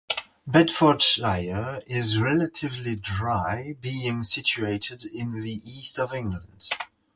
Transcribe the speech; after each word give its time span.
Bedfordshire 0.47 1.83
is 1.85 2.17
relatively 2.19 2.95
dry, 2.95 3.75
being 3.81 4.23
situated 4.23 5.05
in 5.05 5.39
the 5.43 5.61
east 5.63 5.99
of 5.99 6.11
England. 6.11 6.69